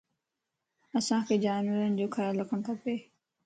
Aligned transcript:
اسانک 0.99 1.29
جانورين 1.45 1.95
جو 2.01 2.07
خيال 2.19 2.35
رکڻ 2.41 2.59
کپَ 2.67 2.83